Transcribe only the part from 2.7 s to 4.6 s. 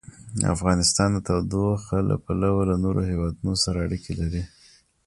نورو هېوادونو سره اړیکې لري.